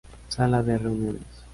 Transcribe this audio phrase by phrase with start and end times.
[0.29, 1.43] Sala de Reuniones.